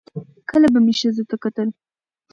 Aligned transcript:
کله 0.49 0.67
به 0.73 0.79
مې 0.85 0.93
ښځو 0.99 1.23
ته 1.29 1.35
کتل 1.43 1.69